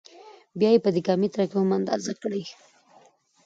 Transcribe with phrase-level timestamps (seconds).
[0.59, 2.43] بیا یې په دېکا متره کې هم اندازه کړئ.